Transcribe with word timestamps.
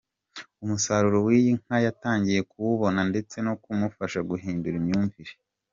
Umusaruro 0.63 1.17
w’iyi 1.27 1.51
nka 1.61 1.77
yatangiye 1.85 2.39
kuwubona 2.49 3.01
ndetse 3.09 3.35
no 3.47 3.53
kumufasha 3.63 4.19
guhindura 4.29 4.75
imyumvire. 4.81 5.33